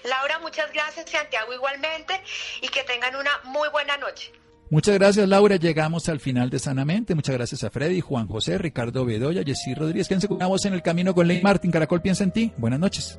[0.05, 2.21] Laura, muchas gracias, Santiago igualmente,
[2.63, 4.33] y que tengan una muy buena noche.
[4.69, 5.57] Muchas gracias, Laura.
[5.57, 7.15] Llegamos al final de Sanamente.
[7.15, 10.09] Muchas gracias a Freddy, Juan José, Ricardo Bedoya, Jessy Rodríguez.
[10.09, 11.71] Quédense con una en el camino con Ley Martín.
[11.71, 12.53] Caracol piensa en ti.
[12.57, 13.19] Buenas noches.